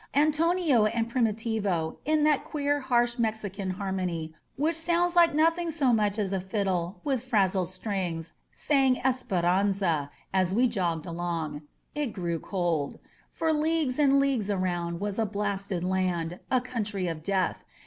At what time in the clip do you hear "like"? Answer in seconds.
5.15-5.35